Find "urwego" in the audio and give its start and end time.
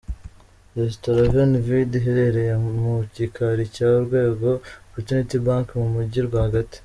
3.97-4.49